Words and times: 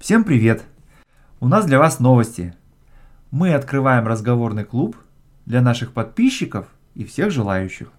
Всем 0.00 0.24
привет! 0.24 0.64
У 1.40 1.48
нас 1.48 1.66
для 1.66 1.78
вас 1.78 2.00
новости. 2.00 2.54
Мы 3.30 3.52
открываем 3.52 4.06
разговорный 4.06 4.64
клуб 4.64 4.96
для 5.44 5.60
наших 5.60 5.92
подписчиков 5.92 6.68
и 6.94 7.04
всех 7.04 7.30
желающих. 7.30 7.92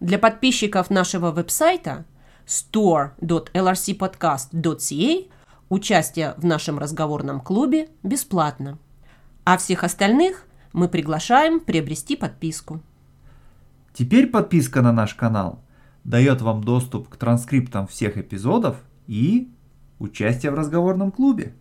Для 0.00 0.18
подписчиков 0.18 0.90
нашего 0.90 1.30
веб-сайта 1.30 2.04
store.lrcpodcast.ca 2.46 5.30
участие 5.68 6.34
в 6.36 6.44
нашем 6.44 6.80
разговорном 6.80 7.40
клубе 7.40 7.90
бесплатно. 8.02 8.80
А 9.44 9.56
всех 9.56 9.84
остальных 9.84 10.48
мы 10.72 10.88
приглашаем 10.88 11.60
приобрести 11.60 12.16
подписку. 12.16 12.80
Теперь 13.94 14.26
подписка 14.26 14.82
на 14.82 14.90
наш 14.90 15.14
канал 15.14 15.62
дает 16.02 16.42
вам 16.42 16.64
доступ 16.64 17.08
к 17.08 17.16
транскриптам 17.16 17.86
всех 17.86 18.18
эпизодов 18.18 18.78
и 19.06 19.48
участие 20.10 20.50
в 20.50 20.56
разговорном 20.56 21.12
клубе. 21.12 21.54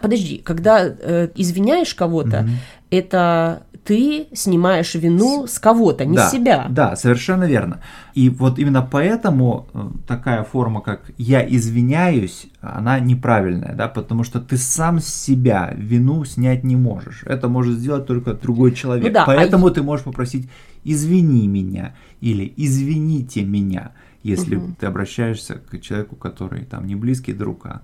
Подожди, 0.00 0.38
когда 0.38 0.84
э, 0.84 1.28
извиняешь 1.36 1.94
кого-то, 1.94 2.42
Мгм. 2.42 2.50
это 2.90 3.62
ты 3.84 4.28
снимаешь 4.32 4.94
вину 4.94 5.46
с 5.46 5.58
кого-то, 5.58 6.04
не 6.04 6.16
да, 6.16 6.28
с 6.28 6.32
себя. 6.32 6.66
Да, 6.68 6.94
совершенно 6.94 7.44
верно. 7.44 7.80
И 8.14 8.28
вот 8.28 8.58
именно 8.58 8.82
поэтому 8.82 9.66
э, 9.74 9.88
такая 10.06 10.44
форма, 10.44 10.80
как 10.80 11.10
«я 11.18 11.44
извиняюсь», 11.44 12.46
она 12.60 13.00
неправильная, 13.00 13.74
да, 13.74 13.88
потому 13.88 14.22
что 14.22 14.40
ты 14.40 14.56
сам 14.56 15.00
с 15.00 15.06
себя 15.06 15.72
вину 15.76 16.24
снять 16.24 16.62
не 16.62 16.76
можешь. 16.76 17.24
Это 17.26 17.48
может 17.48 17.78
сделать 17.78 18.06
только 18.06 18.34
другой 18.34 18.72
человек. 18.72 19.06
Ну 19.06 19.12
да, 19.12 19.22
а 19.24 19.26
поэтому 19.26 19.70
ты 19.70 19.82
можешь 19.82 20.04
попросить 20.04 20.48
«извини 20.84 21.48
меня» 21.48 21.94
или 22.20 22.52
«извините 22.56 23.44
меня», 23.44 23.92
если 24.22 24.56
Мгм. 24.56 24.76
ты 24.78 24.86
обращаешься 24.86 25.54
к 25.54 25.80
человеку, 25.80 26.16
который 26.16 26.64
там 26.64 26.86
не 26.86 26.94
близкий 26.94 27.32
друг, 27.32 27.66
а 27.66 27.82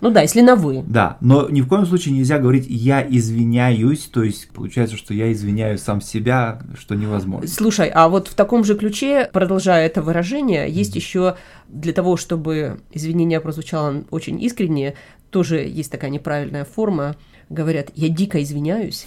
Ну 0.00 0.10
да, 0.10 0.22
если 0.22 0.40
на 0.42 0.56
«вы». 0.56 0.82
да, 0.86 1.16
но 1.20 1.48
ни 1.48 1.60
в 1.60 1.68
коем 1.68 1.86
случае 1.86 2.14
нельзя 2.14 2.38
говорить 2.38 2.66
«я 2.68 3.06
извиняюсь», 3.06 4.08
то 4.12 4.22
есть 4.22 4.50
получается, 4.50 4.96
что 4.96 5.14
я 5.14 5.32
извиняю 5.32 5.78
сам 5.78 6.00
себя, 6.00 6.60
что 6.78 6.94
невозможно. 6.94 7.48
Слушай, 7.48 7.88
а 7.94 8.08
вот 8.08 8.28
в 8.28 8.34
таком 8.34 8.64
же 8.64 8.74
ключе, 8.76 9.30
продолжая 9.32 9.86
это 9.86 10.02
выражение, 10.02 10.68
есть 10.70 10.94
еще 10.96 11.36
для 11.68 11.92
того, 11.92 12.16
чтобы 12.16 12.80
извинение 12.92 13.40
прозвучало 13.40 14.04
очень 14.10 14.42
искренне, 14.42 14.94
тоже 15.30 15.58
есть 15.58 15.90
такая 15.90 16.10
неправильная 16.10 16.64
форма. 16.64 17.16
Говорят, 17.50 17.90
я 17.94 18.08
дико 18.08 18.42
извиняюсь. 18.42 19.06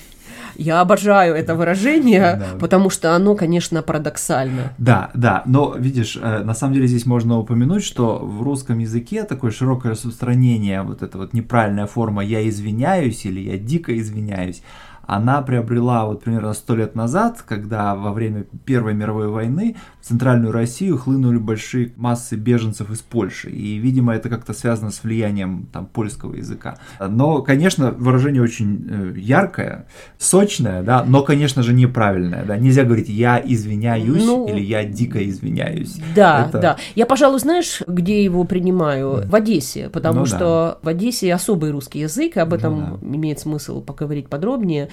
Я 0.56 0.82
обожаю 0.82 1.36
это 1.36 1.56
выражение, 1.56 2.36
Да. 2.40 2.60
потому 2.60 2.90
что 2.90 3.16
оно, 3.16 3.36
конечно, 3.36 3.82
парадоксально. 3.82 4.74
Да, 4.78 5.10
да, 5.14 5.44
но 5.46 5.76
видишь, 5.78 6.18
э, 6.22 6.44
на 6.44 6.54
самом 6.54 6.74
деле 6.74 6.88
здесь 6.88 7.06
можно 7.06 7.38
упомянуть, 7.40 7.84
что 7.84 8.20
в 8.20 8.42
русском 8.42 8.80
языке 8.80 9.24
такое 9.24 9.52
широкое 9.52 9.92
распространение, 9.94 10.82
вот 10.82 11.02
эта 11.04 11.18
вот 11.18 11.34
неправильная 11.34 11.88
форма 11.88 12.24
«я 12.24 12.48
извиняюсь» 12.48 13.26
или 13.26 13.40
«я 13.40 13.58
дико 13.58 13.98
извиняюсь», 13.98 14.62
она 15.08 15.42
приобрела 15.42 16.06
вот 16.06 16.22
примерно 16.24 16.54
сто 16.54 16.76
лет 16.76 16.94
назад, 16.94 17.42
когда 17.48 17.96
во 17.96 18.12
время 18.12 18.46
Первой 18.66 18.94
мировой 18.94 19.30
войны 19.30 19.78
в 20.02 20.06
центральную 20.06 20.52
Россию 20.52 20.98
хлынули 20.98 21.38
большие 21.38 21.94
массы 21.96 22.36
беженцев 22.36 22.92
из 22.92 23.00
Польши. 23.02 23.50
И, 23.50 23.78
видимо, 23.78 24.14
это 24.14 24.28
как-то 24.30 24.54
связано 24.54 24.92
с 24.92 25.04
влиянием 25.04 25.68
там, 25.72 25.86
польского 25.86 26.36
языка. 26.36 26.78
Но, 27.00 27.42
конечно, 27.42 27.92
выражение 27.92 28.42
очень 28.42 28.86
э, 28.90 29.14
яркое, 29.18 29.88
сочное, 30.18 30.84
да, 30.84 31.04
но, 31.06 31.24
конечно 31.24 31.64
же, 31.64 31.74
неправильное. 31.74 32.44
Да. 32.44 32.58
Нельзя 32.58 32.84
говорить 32.84 33.10
«я 33.10 33.42
извиняюсь» 33.44 34.26
Ну, 34.26 34.48
или 34.48 34.60
«я 34.60 34.84
дико 34.84 35.26
извиняюсь». 35.28 36.00
Да, 36.16 36.48
Это- 36.50 36.60
да. 36.60 36.78
Я, 36.96 37.06
пожалуй, 37.06 37.40
знаешь, 37.40 37.82
где 37.88 38.24
его 38.24 38.44
принимаю? 38.44 39.28
В 39.28 39.36
Одессе, 39.36 39.90
потому 39.90 40.20
Ну 40.20 40.26
да. 40.26 40.36
что 40.38 40.80
в 40.82 40.88
Одессе 40.90 41.34
особый 41.34 41.72
русский 41.72 42.00
язык, 42.00 42.36
и 42.36 42.40
об 42.40 42.54
этом 42.54 43.00
Ну 43.02 43.16
имеет 43.16 43.40
смысл 43.40 43.82
поговорить 43.82 44.28
подробнее. 44.28 44.90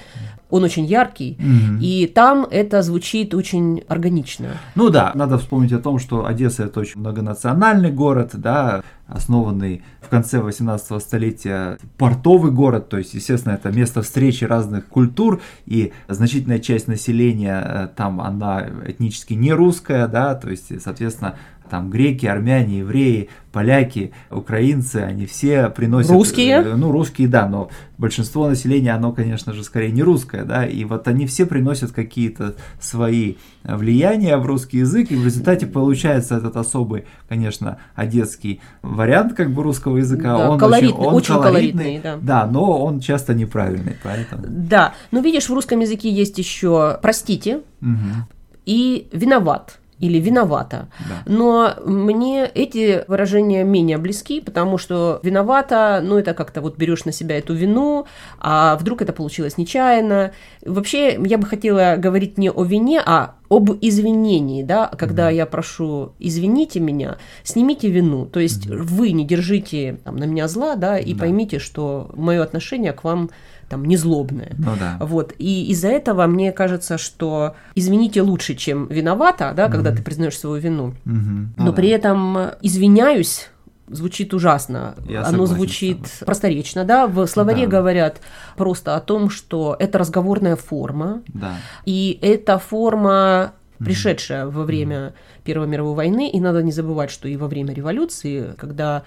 Он 0.51 0.63
очень 0.63 0.85
яркий, 0.85 1.37
Мгм. 1.41 1.81
и 1.81 2.07
там 2.07 2.47
это 2.49 2.83
звучит 2.83 3.35
очень 3.35 3.83
органично. 3.89 4.51
Ну 4.77 4.89
да, 4.91 5.11
надо 5.15 5.39
вспомнить 5.39 5.73
о 5.73 5.79
том, 5.81 5.99
что 5.99 6.27
Одесса 6.27 6.65
это 6.65 6.81
очень 6.81 7.01
многонациональный 7.01 7.91
город, 7.91 8.31
да, 8.35 8.83
основанный 9.09 9.83
в 10.01 10.09
конце 10.09 10.41
18 10.41 11.01
столетия 11.03 11.79
портовый 11.99 12.53
город, 12.53 12.89
то 12.89 12.99
есть, 12.99 13.15
естественно, 13.15 13.55
это 13.55 13.73
место 13.73 14.03
встречи 14.03 14.45
разных 14.45 14.87
культур, 14.87 15.41
и 15.67 15.93
значительная 16.09 16.59
часть 16.61 16.89
населения 16.89 17.63
э, 17.65 17.89
там, 17.97 18.21
она 18.21 18.67
этнически 18.87 19.35
не 19.35 19.53
русская, 19.53 20.07
да, 20.07 20.35
то 20.35 20.51
есть, 20.51 20.81
соответственно, 20.83 21.35
там 21.75 21.91
греки, 21.91 22.25
армяне, 22.25 22.79
евреи, 22.79 23.31
поляки, 23.51 24.13
украинцы, 24.31 24.99
они 24.99 25.27
все 25.27 25.71
приносят... 25.71 26.13
Русские? 26.13 26.63
э, 26.63 26.77
Ну, 26.77 26.93
русские, 26.93 27.27
да, 27.27 27.49
но 27.49 27.69
большинство 27.99 28.49
населения, 28.49 28.93
оно, 28.93 29.11
конечно 29.11 29.53
же, 29.53 29.65
скорее 29.65 29.91
не 29.91 30.05
русское, 30.05 30.45
да, 30.45 30.65
и 30.65 30.85
вот 30.85 31.09
они 31.09 31.27
все 31.27 31.47
приносят 31.47 31.91
какие-то 31.91 32.55
свои 32.81 33.35
влияния 33.65 34.37
в 34.37 34.47
русский 34.47 34.79
язык, 34.79 35.11
и 35.11 35.17
в 35.17 35.25
результате 35.25 35.67
получается 35.67 36.37
этот 36.37 36.57
особый, 36.57 37.07
конечно, 37.29 37.79
одесский 37.97 38.61
вариант 38.83 39.35
как 39.35 39.51
бы 39.51 39.65
русского 39.65 39.97
языка. 39.97 40.39
Да, 40.39 40.51
он 40.51 40.59
колоритный, 40.61 41.07
он 41.07 41.15
очень 41.15 41.35
колоритный, 41.35 42.01
да. 42.01 42.19
Да, 42.23 42.47
но 42.47 42.85
он 42.85 43.01
часто 43.01 43.35
неправильный, 43.35 43.97
поэтому... 44.01 44.45
Да, 44.47 44.95
но 45.11 45.19
видишь, 45.19 45.49
в 45.49 45.53
русском 45.53 45.81
языке 45.81 46.09
есть 46.09 46.39
еще 46.39 47.01
простите 47.03 47.63
Мгм, 47.81 48.29
и 48.65 49.09
виноват 49.11 49.81
или 50.01 50.19
виновата. 50.19 50.89
да. 51.09 51.23
Но 51.27 51.75
мне 51.85 52.45
эти 52.47 53.05
выражения 53.09 53.65
менее 53.65 53.99
близки, 53.99 54.41
потому 54.41 54.79
что 54.79 55.21
виновата, 55.23 56.01
ну 56.03 56.19
это 56.19 56.35
как-то 56.35 56.61
вот 56.61 56.77
берешь 56.77 57.05
на 57.05 57.13
себя 57.13 57.39
эту 57.39 57.55
вину, 57.55 58.07
а 58.41 58.77
вдруг 58.77 59.03
это 59.03 59.13
получилось 59.13 59.57
нечаянно. 59.59 60.33
Вообще 60.65 61.19
я 61.25 61.39
бы 61.39 61.47
хотела 61.47 61.97
говорить 61.97 62.39
не 62.39 62.51
о 62.51 62.65
вине, 62.65 63.01
а 63.05 63.35
об 63.51 63.71
извинении, 63.81 64.63
да, 64.63 64.91
когда 64.99 65.31
я 65.31 65.47
прошу 65.47 66.13
извините 66.19 66.81
меня, 66.81 67.19
снимите 67.45 67.89
вину, 67.89 68.27
то 68.27 68.41
есть 68.41 68.67
вы 68.67 69.13
не 69.13 69.25
держите 69.25 70.01
там, 70.03 70.17
на 70.17 70.25
меня 70.25 70.49
зла, 70.49 70.75
да, 70.77 70.99
и 70.99 71.13
Да. 71.15 71.21
поймите, 71.21 71.59
что 71.59 72.11
мое 72.15 72.43
отношение 72.43 72.93
к 72.93 73.05
вам 73.05 73.31
там 73.75 73.85
не 73.85 73.97
злобное. 73.97 74.53
Ну 74.57 74.71
да. 74.79 74.97
Вот. 75.01 75.33
И 75.39 75.67
из-за 75.73 75.89
этого 75.89 76.27
мне 76.27 76.53
кажется, 76.53 76.97
что 76.97 77.57
извините 77.75 78.23
лучше, 78.23 78.55
чем 78.55 78.87
виновата, 78.87 79.53
да, 79.57 79.69
когда 79.69 79.91
ты 79.91 80.01
признаешь 80.01 80.39
свою 80.39 80.57
вину. 80.63 80.95
Мгм, 81.05 81.55
ну 81.57 81.65
Но 81.65 81.71
да. 81.71 81.77
при 81.77 81.89
этом 81.89 82.51
извиняюсь 82.63 83.51
звучит 83.89 84.33
ужасно. 84.33 84.95
Я 85.09 85.21
Оно 85.23 85.31
согласен 85.31 85.55
звучит 85.57 85.99
просторечно, 86.21 86.85
да. 86.85 87.07
В 87.09 87.27
словаре 87.27 87.65
Да. 87.67 87.73
говорят 87.79 88.21
просто 88.57 88.95
о 88.97 89.01
том, 89.01 89.29
что 89.29 89.75
это 89.79 89.99
разговорная 89.99 90.57
форма, 90.57 91.21
Да. 91.35 91.57
и 91.85 92.19
эта 92.23 92.59
форма 92.59 93.53
пришедшая 93.79 94.47
во 94.47 94.63
время 94.63 95.13
Первой 95.43 95.67
мировой 95.67 95.95
войны, 95.95 96.31
и 96.31 96.41
надо 96.41 96.63
не 96.63 96.73
забывать, 96.73 97.11
что 97.11 97.29
и 97.29 97.37
во 97.37 97.49
время 97.49 97.75
революции, 97.75 98.55
когда 98.57 99.03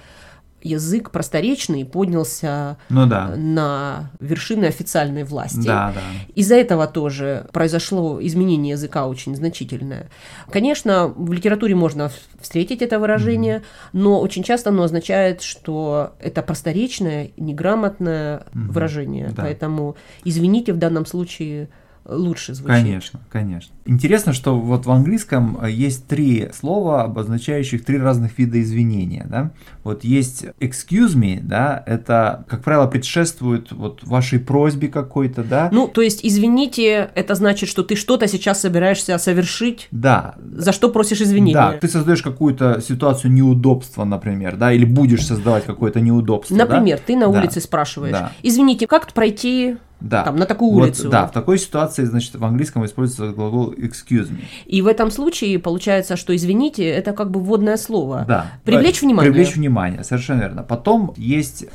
язык 0.63 1.11
просторечный 1.11 1.85
поднялся 1.85 2.77
Ну 2.89 3.05
да. 3.05 3.33
на 3.35 4.11
вершины 4.19 4.65
официальной 4.65 5.23
власти. 5.23 5.65
Да, 5.67 5.93
да. 5.93 6.01
Из-за 6.35 6.55
этого 6.55 6.87
тоже 6.87 7.47
произошло 7.53 8.17
изменение 8.21 8.71
языка 8.71 9.07
очень 9.07 9.35
значительное. 9.35 10.09
Конечно, 10.51 11.07
в 11.07 11.31
литературе 11.31 11.75
можно 11.75 12.11
встретить 12.41 12.81
это 12.81 12.99
выражение, 12.99 13.63
но 13.93 14.19
очень 14.19 14.43
часто 14.43 14.69
оно 14.71 14.83
означает, 14.83 15.41
что 15.41 16.13
это 16.19 16.41
просторечное, 16.41 17.29
неграмотное 17.37 18.43
Мгм. 18.53 18.71
выражение. 18.71 19.29
Да. 19.35 19.43
Поэтому 19.43 19.95
извините 20.23 20.73
в 20.73 20.77
данном 20.77 21.05
случае 21.05 21.69
лучше 22.07 22.53
звучит. 22.53 22.75
Конечно, 22.75 23.19
конечно. 23.29 23.73
Интересно, 23.85 24.33
что 24.33 24.59
вот 24.59 24.85
в 24.85 24.91
английском 24.91 25.57
э, 25.61 25.71
есть 25.71 26.07
три 26.07 26.49
слова, 26.53 27.03
обозначающих 27.03 27.83
три 27.85 27.97
разных 27.97 28.37
вида 28.37 28.61
извинения, 28.61 29.25
да. 29.29 29.51
Вот 29.83 30.03
есть 30.03 30.45
excuse 30.59 31.15
me, 31.15 31.39
да, 31.41 31.83
это, 31.85 32.45
как 32.49 32.63
правило, 32.63 32.87
предшествует 32.87 33.71
вот 33.71 34.03
вашей 34.03 34.39
просьбе 34.39 34.87
какой-то, 34.87 35.43
да. 35.43 35.69
Ну, 35.71 35.87
то 35.87 36.01
есть, 36.01 36.21
извините, 36.23 37.09
это 37.15 37.35
значит, 37.35 37.69
что 37.69 37.83
ты 37.83 37.95
что-то 37.95 38.27
сейчас 38.27 38.61
собираешься 38.61 39.17
совершить, 39.17 39.87
Да, 39.91 40.35
за 40.39 40.71
что 40.71 40.89
просишь 40.89 41.21
извинения. 41.21 41.53
да, 41.53 41.73
ты 41.73 41.87
создаешь 41.87 42.21
какую-то 42.21 42.81
ситуацию 42.81 43.31
неудобства, 43.31 44.03
например, 44.03 44.55
да, 44.57 44.71
или 44.73 44.85
будешь 44.85 45.25
создавать 45.25 45.65
какое-то 45.65 45.99
неудобство, 46.01 46.55
да? 46.57 46.65
Например, 46.65 46.99
ты 47.05 47.15
на 47.15 47.31
Да. 47.31 47.39
улице 47.39 47.59
спрашиваешь, 47.61 48.13
Да. 48.13 48.31
извините, 48.43 48.87
как 48.87 49.11
пройти 49.13 49.77
да. 49.99 50.23
там, 50.23 50.35
на 50.35 50.45
такую 50.45 50.71
Вот, 50.71 50.83
улицу? 50.83 51.09
да, 51.09 51.27
в 51.27 51.31
такой 51.31 51.57
ситуации, 51.57 52.05
значит, 52.05 52.35
в 52.35 52.43
английском 52.43 52.85
используется 52.85 53.35
глагол 53.35 53.73
excuse 53.73 54.29
me. 54.29 54.43
И 54.65 54.81
в 54.81 54.87
этом 54.87 55.11
случае 55.11 55.59
получается, 55.59 56.15
что 56.17 56.35
извините, 56.35 56.85
это 56.85 57.13
как 57.13 57.31
бы 57.31 57.39
вводное 57.39 57.77
слово. 57.77 58.25
Да. 58.27 58.51
Привлечь 58.63 59.01
внимание. 59.01 59.31
Привлечь 59.31 59.55
внимание, 59.55 60.03
совершенно 60.03 60.41
верно. 60.41 60.63
Потом 60.63 61.13
есть 61.17 61.65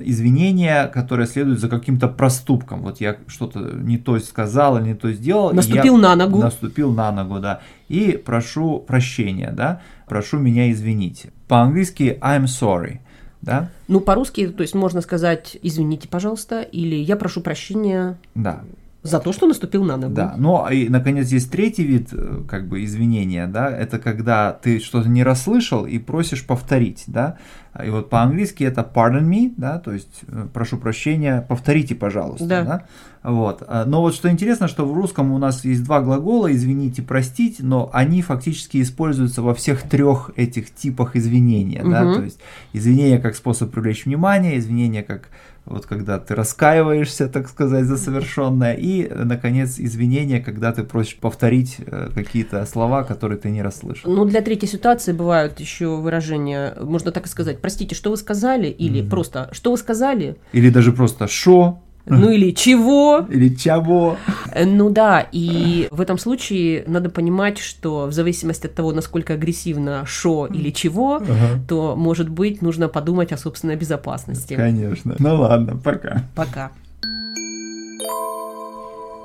извинения, 0.00 0.86
которые 0.88 1.26
следуют 1.26 1.60
за 1.60 1.68
каким-то 1.68 2.08
проступком. 2.08 2.82
Вот 2.82 3.00
я 3.00 3.16
что-то 3.26 3.60
не 3.60 3.98
то 3.98 4.18
сказал 4.18 4.78
не 4.80 4.94
то 4.94 5.12
сделал. 5.12 5.52
Наступил 5.52 5.96
на 5.96 6.16
ногу. 6.16 6.38
Наступил 6.38 6.92
на 6.92 7.12
ногу, 7.12 7.38
да. 7.38 7.60
И 7.88 8.20
прошу 8.24 8.80
прощения, 8.80 9.52
да. 9.52 9.80
Прошу 10.06 10.38
меня 10.38 10.70
извинить. 10.70 11.26
По-английски 11.48 12.18
I'm 12.20 12.44
sorry, 12.44 12.98
да. 13.42 13.70
Ну, 13.86 14.00
по-русски, 14.00 14.48
то 14.48 14.62
есть 14.62 14.74
можно 14.74 15.00
сказать, 15.00 15.56
извините, 15.62 16.08
пожалуйста, 16.08 16.62
или 16.62 16.96
я 16.96 17.16
прошу 17.16 17.40
прощения 17.40 18.18
Да, 18.34 18.62
за 19.02 19.20
то, 19.20 19.32
что 19.32 19.46
наступил 19.46 19.84
на 19.84 19.96
ногу. 19.96 20.14
Да, 20.14 20.34
ну 20.36 20.68
и 20.68 20.88
наконец 20.88 21.28
есть 21.28 21.50
третий 21.50 21.84
вид 21.84 22.08
э, 22.12 22.42
как 22.48 22.66
бы 22.68 22.84
извинения, 22.84 23.46
да, 23.46 23.70
это 23.70 23.98
когда 23.98 24.52
ты 24.52 24.80
что-то 24.80 25.08
не 25.08 25.22
расслышал 25.22 25.86
и 25.86 25.98
просишь 25.98 26.44
повторить, 26.44 27.04
да, 27.06 27.36
и 27.82 27.90
вот 27.90 28.10
по-английски 28.10 28.64
это 28.64 28.88
pardon 28.92 29.22
me, 29.28 29.54
да, 29.56 29.78
то 29.78 29.92
есть 29.92 30.22
э, 30.26 30.48
прошу 30.52 30.78
прощения, 30.78 31.44
повторите, 31.48 31.94
пожалуйста, 31.94 32.46
Да. 32.46 32.64
да, 32.64 32.84
вот. 33.32 33.62
А, 33.66 33.84
Но 33.84 34.00
вот 34.00 34.14
что 34.14 34.30
интересно, 34.30 34.68
что 34.68 34.86
в 34.86 34.92
русском 34.94 35.32
у 35.32 35.38
нас 35.38 35.64
есть 35.64 35.84
два 35.84 36.00
глагола 36.00 36.52
извините, 36.52 37.02
простить, 37.02 37.56
но 37.60 37.90
они 37.92 38.22
фактически 38.22 38.80
используются 38.80 39.42
во 39.42 39.54
всех 39.54 39.82
трех 39.82 40.30
этих 40.36 40.74
типах 40.74 41.16
извинения, 41.16 41.82
да, 41.84 42.04
Мгм. 42.04 42.14
то 42.14 42.22
есть 42.22 42.38
извинение 42.72 43.18
как 43.18 43.34
способ 43.36 43.70
привлечь 43.70 44.06
внимание, 44.06 44.58
извинение 44.58 45.02
как 45.02 45.28
вот 45.66 45.84
когда 45.84 46.18
ты 46.18 46.34
раскаиваешься, 46.34 47.28
так 47.28 47.46
сказать, 47.48 47.84
за 47.84 47.98
совершенное, 47.98 48.72
и, 48.72 49.06
наконец, 49.12 49.78
извинение, 49.78 50.40
когда 50.40 50.72
ты 50.72 50.82
просишь 50.82 51.16
повторить 51.16 51.76
э, 51.78 52.08
какие-то 52.14 52.64
слова, 52.64 53.04
которые 53.04 53.38
ты 53.38 53.50
не 53.50 53.60
расслышал. 53.60 54.10
Ну, 54.10 54.24
для 54.24 54.40
третьей 54.40 54.68
ситуации 54.68 55.12
бывают 55.12 55.60
еще 55.60 55.96
выражения, 55.96 56.74
можно 56.80 57.12
так 57.12 57.26
и 57.26 57.28
сказать, 57.28 57.60
простите, 57.60 57.94
что 57.94 58.08
вы 58.10 58.16
сказали, 58.16 58.68
или 58.68 59.02
Мгм. 59.02 59.10
просто, 59.10 59.48
что 59.52 59.70
вы 59.72 59.76
сказали, 59.76 60.36
Или 60.52 60.70
даже 60.70 60.92
просто 60.92 61.28
«шо» 61.28 61.80
ну 62.08 62.30
или 62.30 62.50
чего. 62.50 63.26
или 63.30 63.54
«чего». 63.54 64.16
Э, 64.52 64.64
Ну 64.64 64.90
да, 64.90 65.26
и 65.32 65.88
в 65.90 66.00
этом 66.00 66.18
случае 66.18 66.84
надо 66.86 67.10
понимать, 67.10 67.58
что 67.58 68.06
в 68.06 68.12
зависимости 68.12 68.66
от 68.66 68.74
того, 68.74 68.92
насколько 68.92 69.34
агрессивно 69.34 70.04
шо 70.06 70.46
или 70.46 70.70
чего, 70.70 71.22
то, 71.68 71.94
может 71.96 72.28
быть, 72.28 72.62
нужно 72.62 72.88
подумать 72.88 73.32
о 73.32 73.36
собственной 73.36 73.76
безопасности. 73.76 74.54
Конечно. 74.54 75.16
Ну 75.18 75.36
ладно, 75.36 75.76
пока. 75.76 76.22
Пока. 76.34 76.70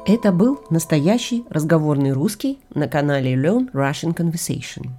Это 0.06 0.34
был 0.34 0.60
настоящий 0.70 1.46
разговорный 1.50 2.12
русский 2.12 2.60
на 2.76 2.90
канале 2.90 3.36
Learn 3.36 3.72
Russian 3.72 4.14
Conversation. 4.14 4.90